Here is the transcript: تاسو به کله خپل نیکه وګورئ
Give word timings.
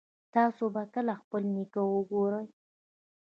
تاسو 0.33 0.63
به 0.73 0.83
کله 0.93 1.13
خپل 1.21 1.41
نیکه 1.55 1.81
وګورئ 1.93 2.47